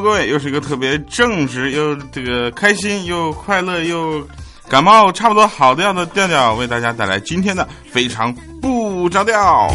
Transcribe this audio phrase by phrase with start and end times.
[0.00, 4.26] 各位，又是一个特别正直又这个开心又快乐又
[4.68, 9.68] 感冒差不多好的样的调调，为大家带来今天的非常不着调。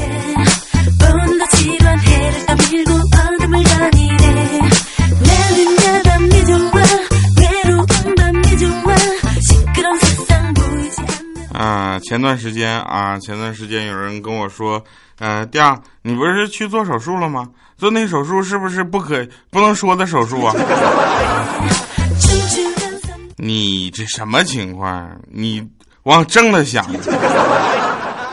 [12.08, 14.84] 前段时间啊，前段时间有人跟我说，
[15.18, 17.50] 呃，调，你不是去做手术了吗？
[17.78, 20.54] 做那手术是不是不可不能说的手术啊？
[23.38, 25.20] 你这什么情况？
[25.32, 25.68] 你
[26.04, 26.86] 往正了想。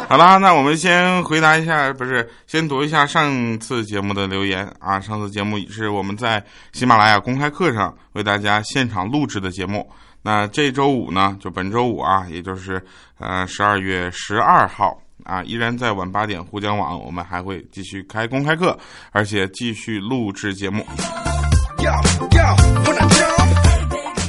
[0.09, 5.01] 好啦，那我们先回答一下，不是先读一下上次节目的留言啊。
[5.01, 9.91] 上次节目是我们在喜马拉雅公开课上为大家现场录制的节目。
[10.23, 12.81] 那这周五呢，就本周五啊，也就是
[13.19, 18.79] 呃十二月十二号啊，依然在晚八点沪江网，我们还会继续开公开课，
[19.11, 20.87] 而且继续录制节目。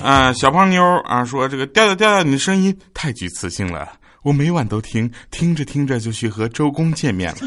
[0.03, 3.88] 啊，小胖妞啊说这个调调调调，你的声音太具磁性了，
[4.23, 7.38] 我每晚都听，听着听着就去和周公见面了。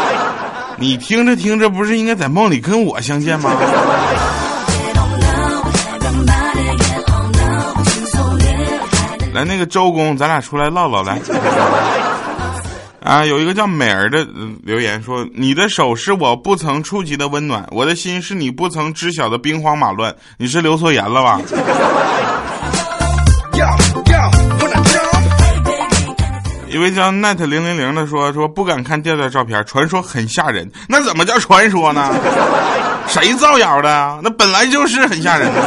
[0.80, 3.50] 你听着听着，不是应该在梦里跟我相见吗？
[9.36, 11.20] 来，那个周公，咱俩出来唠唠来。
[13.04, 14.26] 啊，有一个叫美儿的
[14.64, 20.14] 留言说：“你的手是我不曾触及的温暖，我的心是你不曾知晓的兵荒马乱。
[20.38, 21.38] 你是留错言了吧？”
[26.68, 30.68] 一位叫 net 零零零的说：“说不敢看调调照片，传说很吓人。
[30.88, 32.10] 那怎么叫传说呢？
[33.06, 34.18] 谁造谣的？
[34.22, 35.62] 那本来就是很吓人的。”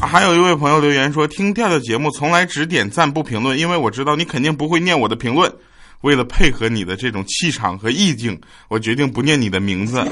[0.00, 5.52] 还有一位朋友留言说：“听调调节目从来只点赞不评论，因为我知道你肯定不会念我的评论。
[6.02, 10.02] 为了配合你的这种气场和意境，我决定不念你的名字。”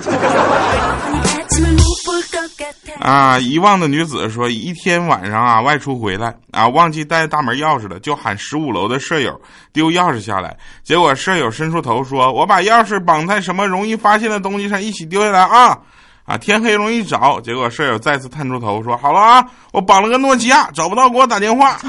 [3.00, 3.38] 啊！
[3.38, 9.40] 遗忘的女子说：“一天晚上啊，外出回来啊，忘记带大门钥匙了，就喊十五楼的舍友
[9.72, 10.56] 丢钥匙下来。
[10.82, 15.78] 结果舍友伸出头说：‘我把钥匙绑在什么容易发现的东西上，一起丢下来啊！’
[16.24, 17.40] 啊，天黑容易找。
[17.40, 21.78] 结果舍友再次探出头说：‘好了啊，我绑了个诺基亚，找不到给我打电话。’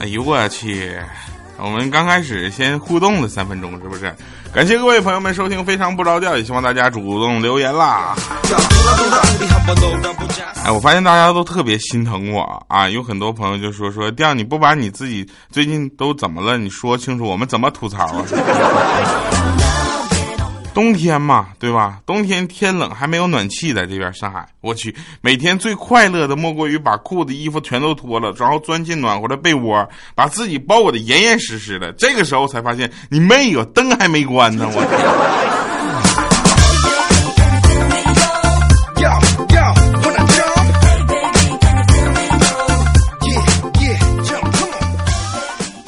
[0.00, 0.98] 哎呦我去！”
[1.58, 4.14] 我们刚开始先互动了三分钟，是不是？
[4.52, 8.14] 感谢各位朋友们收听《非常不着调》，也希望大家主动留言啦。
[10.64, 12.88] 哎，我发现大家都特别心疼我啊！
[12.88, 16.56] 有很多朋友就说说调，你不把你自己最近都怎么了？
[16.56, 18.24] 你说清楚，我们怎么吐槽啊？
[20.76, 22.00] 冬天嘛，对吧？
[22.04, 31.90] 冬天天冷还没有暖气，在这边上海，我去，每天最快乐的莫过于把裤子、衣服全都脱了，然后钻进暖和的被窝，把自己包裹的严严实实的。
[31.92, 34.68] 这个时候才发现，你妹哟，灯还没关呢！
[34.70, 34.82] 我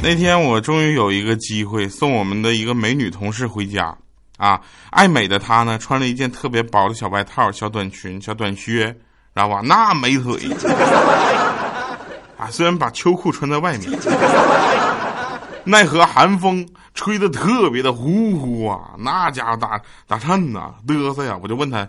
[0.03, 3.95] 那天我终于有一个机会送我们的一个美女同事回家。
[4.39, 4.59] 啊，
[4.91, 8.97] 爱美的她呢，穿了一件特别薄的小外套、小短裙、小短靴，知
[9.35, 9.61] 道吧？
[9.63, 10.41] 那美腿
[12.39, 13.91] 啊，虽然把秋裤穿在外面，
[15.65, 21.37] 奈何寒风吹得特别的呼呼啊，那家伙打打颤呐，嘚瑟呀！
[21.43, 21.87] 我就问他，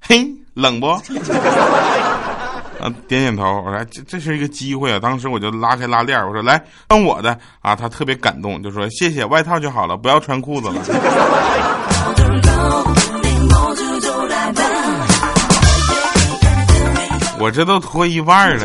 [0.00, 0.88] 嘿，冷不？
[2.82, 3.62] 啊，点点头。
[3.64, 4.98] 我说这这是一个机会啊！
[5.00, 7.74] 当时我就拉开拉链，我说来穿我的啊！
[7.74, 10.82] 他特别感动，就说谢谢，外套就好了，不要穿裤子了。
[17.38, 18.64] 我这都脱一半了。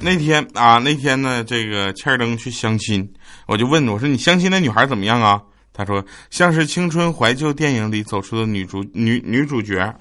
[0.00, 3.06] 那天啊，那天呢，这个欠儿登去相亲，
[3.46, 5.40] 我就问我说：“你相亲那女孩怎么样啊？”
[5.74, 9.94] 他说：“像是青春怀旧电影里走出的女主女女主角啊。”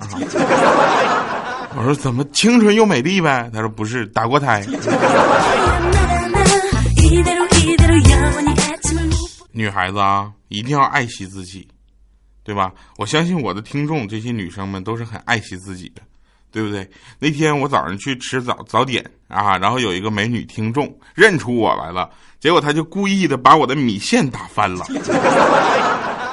[1.77, 3.51] 我说怎么青春又美丽呗？
[3.53, 4.65] 他说不是，打过胎。
[9.51, 11.67] 女孩子啊，一定要爱惜自己，
[12.43, 12.71] 对吧？
[12.97, 16.01] 我相信我的听众这些女生们都是很爱惜自己的，
[16.51, 16.89] 对不对？
[17.19, 22.09] 那天我早上去吃早早点啊，然后有一个美女听众认出我来了，
[22.39, 24.83] 结果她就故意的把我的米线打翻了。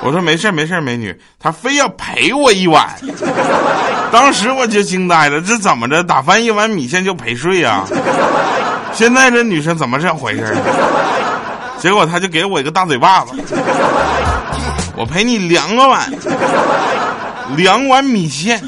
[0.02, 2.88] 我说没事没事美女，她非要赔我一碗。
[4.12, 6.02] 当时我就惊呆了，这怎么着？
[6.02, 7.84] 打翻一碗米线就陪睡呀？
[8.92, 10.56] 现在这女生怎么这样回事？
[11.78, 13.32] 结果他就给我一个大嘴巴子，
[14.96, 16.10] 我陪你两个碗，
[17.56, 18.62] 两碗米线。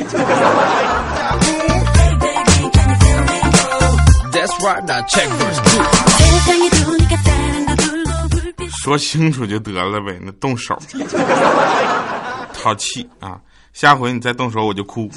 [8.86, 10.80] 说清楚就得了呗，那动手，
[12.54, 13.36] 淘气啊！
[13.72, 15.10] 下回你再动手我就哭。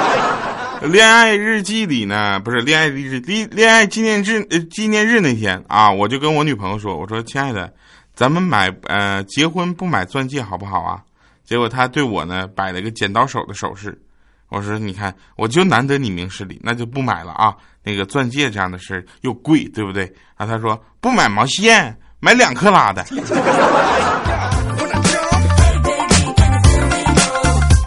[0.90, 7.70] 恋爱日记里呢，不是恋爱日恋恋爱纪念日呃纪念日那天啊，我就跟我女朋友说，我说亲爱的，
[8.14, 11.02] 咱们买呃结婚不买钻戒好不好啊？
[11.44, 14.00] 结果她对我呢摆了个剪刀手的手势，
[14.48, 17.54] 我说你看我就难得你明事理，那就不买了啊。
[17.84, 20.10] 那个钻戒这样的事又贵，对不对？
[20.36, 23.04] 啊，她说不买毛线，买两克拉的。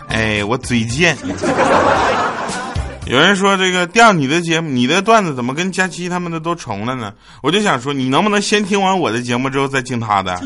[0.10, 1.18] 哎，我嘴贱。
[3.06, 7.12] 有人说这个调你的节目，你的段子怎么跟佳期他们的都重了呢？
[7.44, 10.40] 我就想说，你能不能先听完我的节目之后再听他的？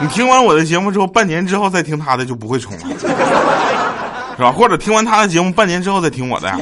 [0.00, 2.80] 你听完我的节目之后，半年之后再听他的就不会重了，
[4.36, 4.50] 是吧？
[4.50, 6.58] 或者听完他的节目，半年之后再听我的呀？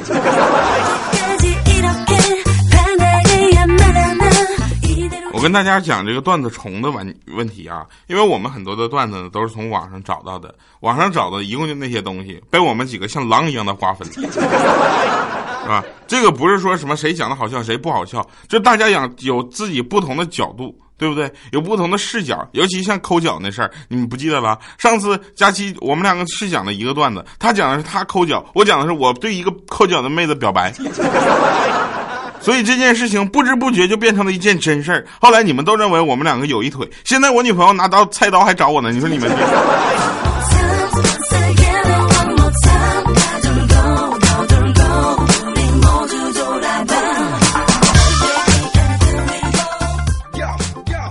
[5.36, 15.84] 我跟大家讲这个段子重的问问题啊，因为我们很多的段子呢都是从网上找到的，网上找的一共就那些东西，被我们几个像狼一样的划分， 是吧？
[16.06, 21.30] 这个不是说什么谁讲的好笑谁不好笑，就大家讲有自己不同的角度，对不对？
[21.52, 24.58] 有不同的视角，尤其像抠脚那事儿，你们不记得了？
[24.78, 30.72] 上次佳期我们两个是讲的一个段子，他讲的是他抠脚，我讲的是我对一个抠脚的妹子表白。
[32.46, 35.04] 所以这件事情不知不觉就变成了一件真事儿。
[35.20, 38.92] 后来你们都认为我们两个有一腿，现在我女朋友拿刀菜刀还找我呢。
[38.92, 39.28] 你说你们？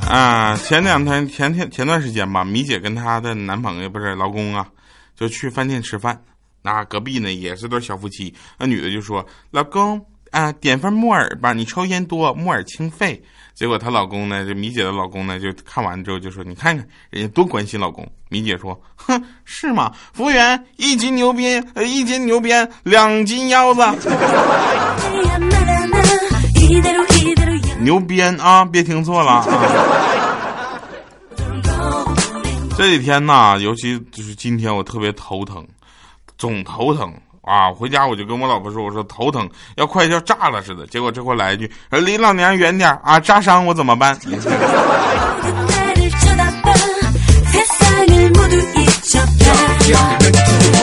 [0.08, 4.66] 啊，前两天前天前段时间吧，米姐跟她的男朋友不是老公啊，
[5.18, 6.18] 就去饭店吃饭。
[6.62, 10.02] 那隔壁呢也是对小夫妻，那女的就说：“老公。”
[10.36, 13.24] 啊，点份木耳吧，你抽烟多，木耳清肺。
[13.54, 19.94] 结果她老公呢，就米姐的老公呢，就看完之后就说：“你看看人家多关心老公。”米姐说：“哼，是吗？
[20.12, 23.82] 服务员，一斤牛鞭，呃，一斤牛鞭，两斤腰子。
[27.80, 29.42] 牛鞭啊，别听错了。
[32.78, 35.66] 这几天呢，尤其就是今天，我特别头疼，
[36.38, 37.14] 总头疼。
[37.46, 37.72] 啊！
[37.72, 43.20] 回家我就跟我老婆说：“我说头疼，要快要炸了似的。”结果这会来一句：“离老娘远点啊！
[43.20, 44.18] 炸伤我怎么办？”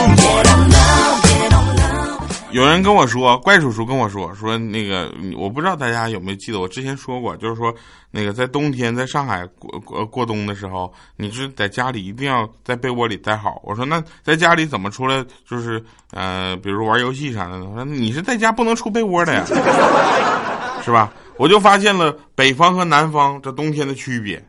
[2.53, 7.73] 有人跟我说，怪叔叔跟我说说那个，我不知道大家有没有记得，我之前说过，就是说
[8.11, 13.59] 那个在冬天在上海过过过冬的时候，你是在家里一定要在被窝里待好。
[13.63, 15.25] 我说那在家里怎么出来？
[15.49, 17.63] 就是呃，比如玩游戏啥的。
[17.63, 19.43] 我说你是在家不能出被窝的呀，
[20.85, 21.11] 是吧？
[21.37, 24.45] 我就发现了北方和南方这冬天的区别，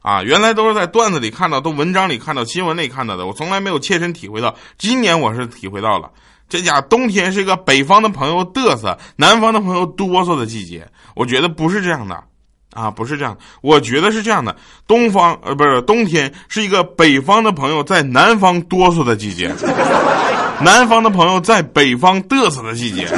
[0.00, 4.54] 啊，原来都是在段子里看到，都文章里看到，新闻里看到的，我从来没有切身体会到。
[4.78, 6.10] 今年我是体会到了。
[6.48, 10.86] 这家冬天是一个北方的朋友嘚瑟，南方的朋友哆嗦的季节。
[11.14, 12.22] 我觉得不是这样的，
[12.72, 13.36] 啊，不是这样。
[13.62, 14.54] 我觉得是这样的，
[14.86, 19.52] 东方呃不是冬天是一个北方的朋友在南方哆嗦的季节，
[20.60, 23.08] 南方的朋友在北方嘚瑟的季节。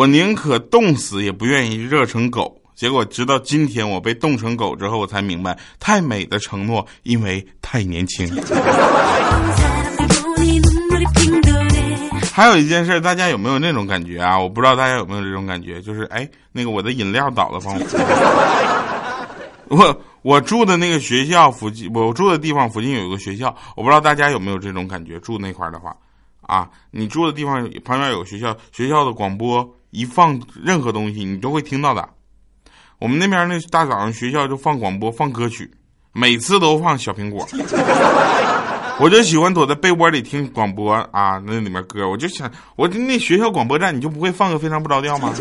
[0.00, 2.58] 我宁可冻死，也不愿意热成狗。
[2.74, 8.26] 结果直到今天，我被冻成狗之后，我才明白，太美的承诺，因为太年轻。
[12.32, 14.40] 还有一件事，大家有没有那种感觉啊？
[14.40, 17.82] 我不知道大家有没有这种感觉，就是哎，那个我的饮料倒了，帮我。
[19.68, 25.20] 我我住的那个学校附近，我住的地方附近有一个学校，我不知道大家有没有这种感觉。
[25.20, 25.94] 住那块的话，
[26.40, 29.76] 啊，你住的地方旁边有学校，学校的广播。
[29.90, 32.08] 一放任何东西，你都会听到的。
[32.98, 35.70] 我们那边那大早上学校就放广播放歌曲，
[36.12, 37.46] 每次都放小苹果。
[39.00, 45.32] 我就喜欢躲在被窝里听广播啊，那里面歌，我就想，我那学校广播站你就不会放个非常不着调吗？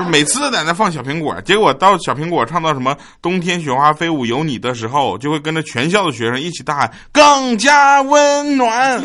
[0.00, 8.98] 就每次在那放小苹果，结果到小苹果唱到什么“冬天雪花飞舞有你”的时候，就会跟着全校的学生一起大喊“更加温暖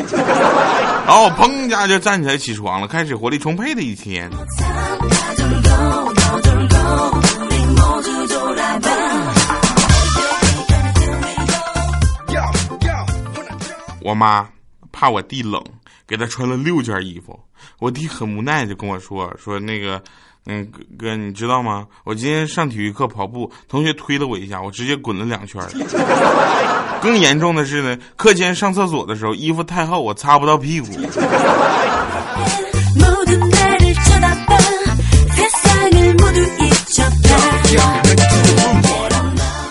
[1.06, 4.30] 然后砰一下就站起来起床了，开始活力充沛的一天。
[14.00, 14.48] 我妈
[14.90, 15.62] 怕我弟冷，
[16.06, 17.38] 给他穿了六件衣服。
[17.78, 20.00] 我弟很无奈，就跟我说：“说那个，
[20.46, 21.86] 嗯，哥，你知道吗？
[22.04, 25.60] 我今天上体育课跑步，同学推了我一下，我直接滚了两圈。
[27.02, 30.88] 更严重的是呢，课间上厕所的时候，衣服太厚，我擦不到屁股。”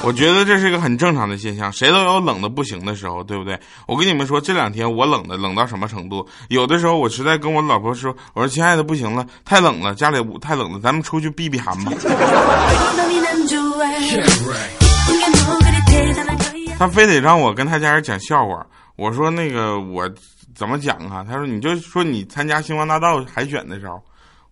[0.05, 3.59] 我觉得这是一个很正常的现象，谁都有冷的不行的时候，对不对？
[3.87, 6.27] 我跟你们说，这两天我冷的冷到什么程度？
[6.49, 11.91] 有的时候我实在跟我老婆说：“我说亲爱的，不行了，太冷了，家里太冷了，咱们出去避避寒吧。”
[16.77, 18.63] 他非得让我跟他家人讲笑话。
[18.97, 20.07] 我说那个我
[20.53, 21.25] 怎么讲啊？
[21.27, 23.99] 他说你就说你参加星光大道海选的时候。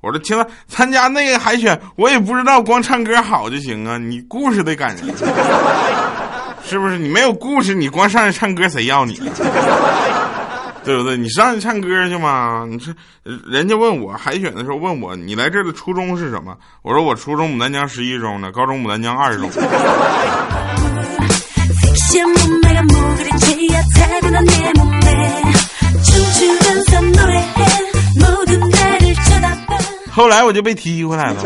[0.04, 5.06] 我说听了，参加那个海选，我也不知道光唱歌好就行啊，你故事得感人，
[6.68, 6.98] 是不是？
[7.00, 9.14] 你没有故事，你光上去唱歌，谁要你？
[10.84, 11.16] 对不对？
[11.16, 12.68] 你上去唱歌去嘛？
[12.70, 12.94] 你说，
[13.48, 16.54] 人家问我海选的时候问我，你来这儿的初中是什么？
[16.82, 19.50] 我说我初中牡丹江十一中的，高中牡丹江二中。
[30.14, 31.44] 后来我就被踢回来了。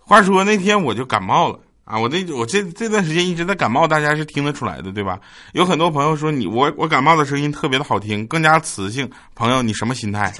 [0.00, 1.98] 话说那天我就感冒了啊！
[1.98, 5.18] 我这我这这段时间一直在感冒，大家是听得出来的，对吧？
[5.52, 9.10] 有很多朋友说你我我感冒的声音特别的好听，更加磁性。
[9.34, 10.32] 朋友，你什么心态？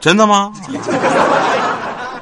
[0.00, 0.52] 真的吗？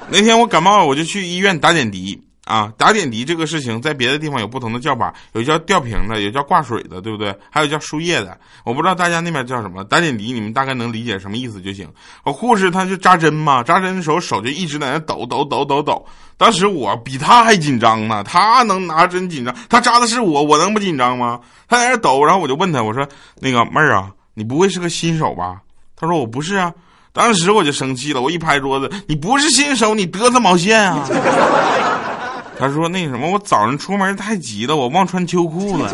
[0.08, 2.20] 那天我感冒，我就去医院打点滴。
[2.50, 7.32] 啊，打点滴这个事情，在别的地方有不同的叫法，有叫吊瓶的，有叫挂水的，对不对？
[7.48, 9.84] 还有叫输液的，我不知道大家那边叫什么。
[9.84, 11.88] 打点滴，你们大概能理解什么意思就行。
[12.24, 16.04] 我护士他就扎针嘛，扎针的时候手就一直在那抖抖抖抖抖。
[16.36, 21.38] 当时我比他还紧张呢，他能拿针紧张，他扎的是我，我能不紧张吗？
[21.68, 23.06] 他在那抖，然后我就问他，我说
[23.38, 25.60] 那个妹儿啊，你不会是个新手吧？
[25.94, 26.72] 他说我不是啊。
[27.12, 31.04] 当时我就生气了，我一拍桌子，你不是新手，你嘚瑟毛线啊？
[32.60, 35.90] 他说：“那什么，我早上出门太急了，我忘穿秋裤了。”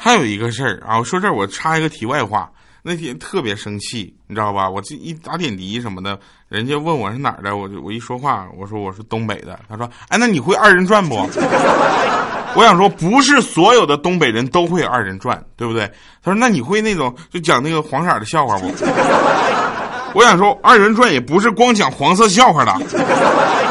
[0.00, 2.50] 还有一个事儿啊，我说这儿我插一个题外话。
[2.80, 4.70] 那天特别生气，你知道吧？
[4.70, 9.58] 我这一打点滴什么的，人家问我是哪儿的，我就我一说话，我说我是东北的。
[9.68, 11.16] 他说：“哎，那你会二人转不？”
[12.56, 15.86] 我想说，不是所有的东北人都会二人转，对不对？
[16.22, 18.66] 他说：“那你会那种就讲那个黄色的笑话不？”
[20.14, 22.74] 我想说，二人转也不是光讲黄色笑话的，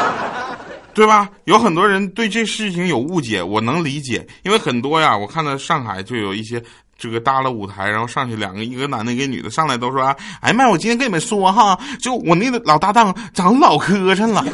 [0.94, 1.28] 对吧？
[1.44, 6.62] 有很多人对这事情有误解，我能理解，因为很多呀，我看到上海就有一些。
[6.98, 14.44] 这个搭了舞台，然后上去两个，一个男的，一个女的，上来都说：“啊哎妈，我今天跟你们说哈，就我那个老搭档长老磕碜了，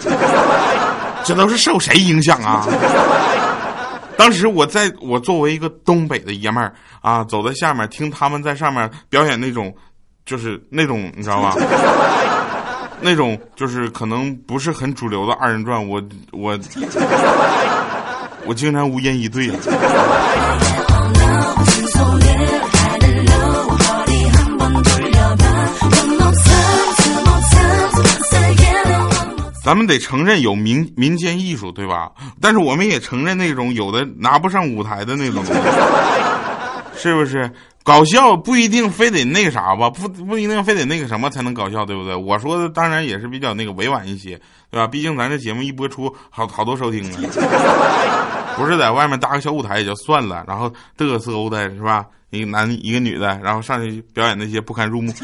[1.24, 2.68] 这都是受谁影响啊？”
[4.16, 9.74] 当时我在我作为一个东北的爷们儿啊，走在下面听他们在上面表演那种，
[10.26, 11.56] 就是那种你知道吧？
[13.00, 16.58] 那种就是可能不是很主流的二人转，我我
[18.46, 19.58] 我竟然无言以对了。
[29.64, 32.10] 咱们得承认有民民间艺术，对吧？
[32.38, 35.42] 但是我们也承认那种有的拿不上舞台的那种，
[36.94, 37.50] 是不是？
[37.82, 42.14] 搞笑不一定非得那个啥吧，不不一定非得那个什么才能搞笑，对不对？
[42.14, 44.38] 我说的当然也是比较那个委婉一些，
[44.70, 44.86] 对吧？
[44.86, 47.18] 毕竟咱这节目一播出，好好多收听呢，
[48.56, 52.04] 不是在外面搭个小舞台也就算了，然后嘚瑟欧的是吧？
[52.30, 55.12] 一个男一个女的，然后上去表演那些不堪入目。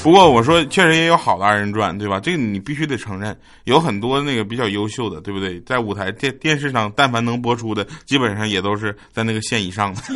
[0.00, 2.20] 不过我说，确实也有好的二人转，对吧？
[2.20, 5.60] 这个你必须得承认，有很多那个比较优秀的，对不对？
[5.62, 10.00] 在舞台电电视上，但凡能播出的，基本上也都是在那个线以上的。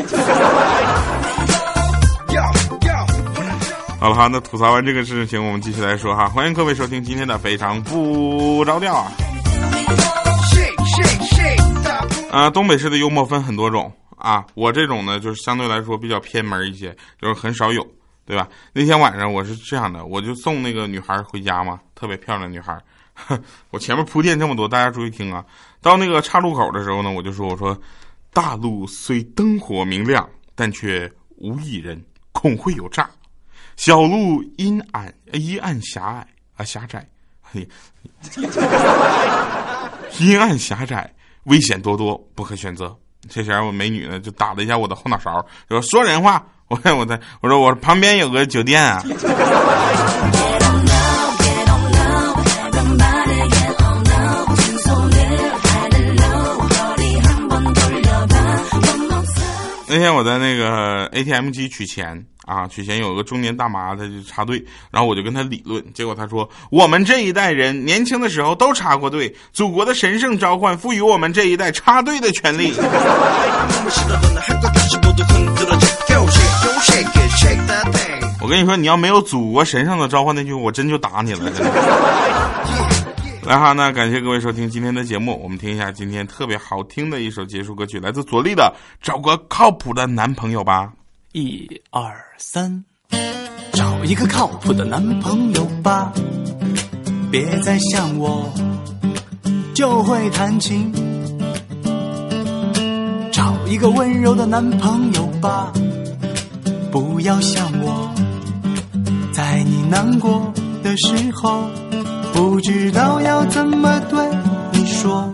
[3.98, 6.28] 好了哈，那吐槽完这个事情，我们继续来说哈。
[6.28, 9.10] 欢迎各位收听今天的非常不着调啊。
[12.32, 17.86] 啊，东北式的幽默分很多种啊，我这种呢，就是相对来说比较偏门一些，就是很少有。
[18.24, 18.48] 对吧？
[18.72, 22.80] 那天晚上我是这样的，我就送那个女孩回家嘛，特别漂亮女孩。
[23.70, 25.44] 我前面铺垫这么多，大家注意听啊。
[25.82, 27.76] 到那个岔路口的时候呢，我就说：“我说，
[28.32, 33.10] 大路虽灯火明亮，但却无一人，恐会有诈。
[33.76, 37.04] 小路阴暗，阴暗狭隘啊，狭窄，
[37.42, 37.68] 嘿，
[40.20, 41.12] 阴暗狭窄，
[41.44, 42.96] 危险多多，不可选择。”
[43.30, 49.02] 这前我美女呢，就打了一下我的后脑勺，说：“说人话。”我看我在，我说我旁边有个酒店啊。
[59.86, 72.72] 那天我在那个 ATM 机取钱啊，取钱有个中年大妈，她就插队，然后我就跟她理论，结果她说：“我们这一代人年轻的时候都插过队，祖国的神圣召唤赋予我们这一代插队的权利。
[78.40, 81.48] ”我跟你说，你要没有祖国神圣的召唤那句，我真就打你了。
[83.44, 85.40] 来哈，那感谢各位收听今天的节目。
[85.42, 90.92] 我们听一下今天特别好听的一首结束歌曲，来自左立的《找个靠谱的男朋友》吧。
[91.32, 92.84] 一二三，
[93.72, 96.12] 找一个靠谱的男朋友吧，
[97.30, 98.52] 别再想我
[99.74, 100.92] 就会弹琴。
[103.32, 105.72] 找一个温柔的男朋友吧，
[106.90, 108.12] 不要想我，
[109.32, 111.64] 在你难过的时候。
[112.34, 114.28] 不知道要怎么对
[114.72, 115.32] 你说，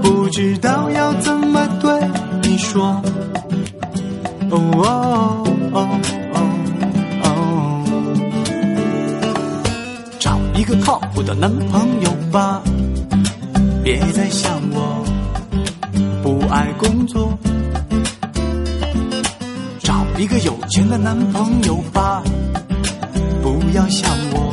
[0.00, 1.92] 不知道要怎么对
[2.42, 3.02] 你说。
[4.52, 5.42] 哦哦
[5.72, 5.76] 哦
[6.34, 6.36] 哦
[7.24, 7.26] 哦，
[10.18, 12.60] 找一个靠谱的男朋友吧，
[13.82, 15.02] 别再想我
[16.22, 17.32] 不爱工作。
[19.80, 22.22] 找一个有钱的男朋友吧，
[23.42, 24.52] 不要想我。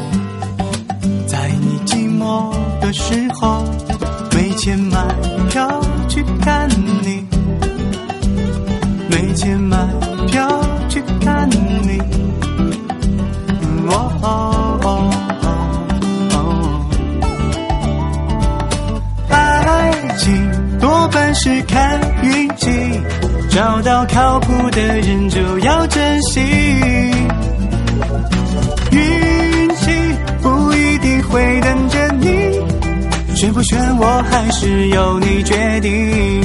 [1.27, 3.65] 在你寂寞的时候，
[4.33, 5.05] 没钱买
[5.49, 6.98] 票去看你，
[9.09, 9.77] 没钱买
[10.27, 11.99] 票去看你。
[13.87, 15.09] 哦哦哦
[16.33, 16.37] 哦，
[19.29, 22.69] 爱情多半是看运气，
[23.49, 26.39] 找到靠谱的人就要珍惜。
[28.91, 29.91] 运气
[30.41, 32.59] 不一定会等着你。
[33.35, 36.41] 选不选我还是由你决定。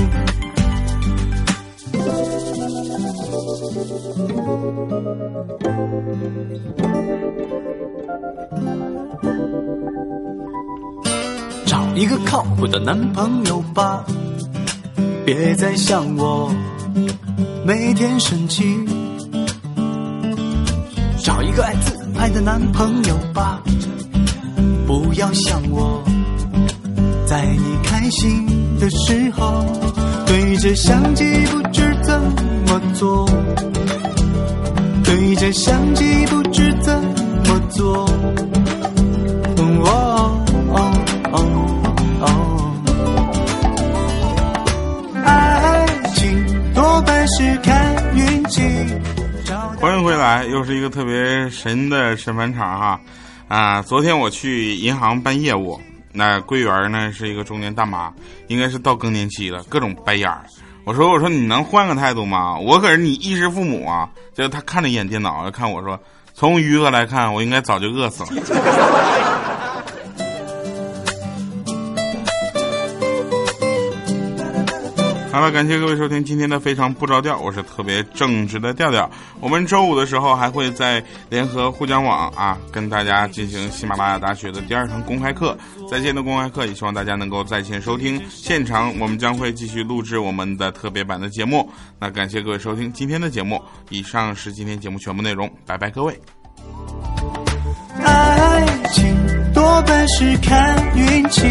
[11.66, 14.04] 找一个靠谱的男朋友吧，
[15.24, 16.52] 别再想我
[17.64, 18.62] 每天生气。
[21.18, 23.62] 找一个爱自拍的男朋友吧，
[24.86, 26.02] 不要想我。
[27.26, 28.46] 在你开心
[28.78, 29.64] 的时候，
[30.26, 32.20] 对着相机不知怎
[32.68, 33.26] 么做，
[35.52, 38.04] 相机不知怎么做。
[49.80, 53.00] 欢迎回来，又是一个特别神的审判场哈
[53.48, 53.82] 啊！
[53.82, 55.78] 昨天我去银行办业务。
[56.10, 58.10] 那柜员呢是一个中年大妈，
[58.46, 60.44] 应该是到更年期了，各种白眼儿。
[60.84, 62.58] 我说：“我说你能换个态度吗？
[62.58, 65.98] 我可是你衣食父母啊！”就他看了一眼电脑，看我说
[66.34, 68.28] ：“从余额来看，我应该早就饿死了。”
[75.34, 79.10] 好了，感谢各位收听今天的非常不着调，我是特别正直的调调。
[79.40, 85.58] 我们周五的时候还会在联合互讲网啊，跟大家进行喜马拉雅大学的第二堂公开课，
[85.90, 88.22] 在线的公开课，也希望大家能够在线收听。
[88.30, 91.68] 现场我们将会继续录制我们的特别版的节目。
[91.98, 96.16] 那感谢各位收听今天的节目，以上是今天节目全部内容，拜拜各位。
[98.04, 99.23] 爱情
[99.64, 101.42] 多半是看运气，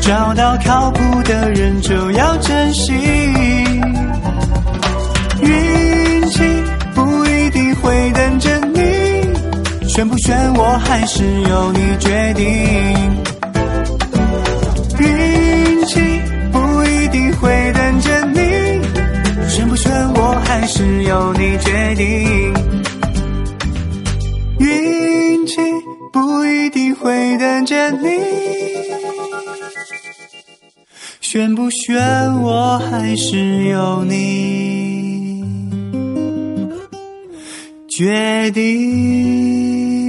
[0.00, 2.92] 找到靠谱的人就要珍惜。
[5.40, 6.40] 运气
[6.94, 12.46] 不一定会等着你，选不选我还是由你决定。
[15.00, 16.00] 运气
[16.52, 22.54] 不一定会等着你，选不选我还是由你决定。
[27.02, 28.08] 会等着你，
[31.20, 32.00] 选不选
[32.40, 35.42] 我还是由你
[37.88, 40.01] 决定。